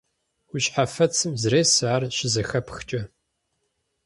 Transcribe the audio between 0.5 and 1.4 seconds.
Уи щхьэфэцым